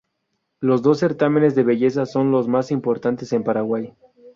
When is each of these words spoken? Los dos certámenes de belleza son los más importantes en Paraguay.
Los 0.61 0.81
dos 0.81 0.97
certámenes 0.97 1.53
de 1.53 1.61
belleza 1.61 2.07
son 2.07 2.31
los 2.31 2.47
más 2.47 2.71
importantes 2.71 3.31
en 3.33 3.43
Paraguay. 3.43 3.93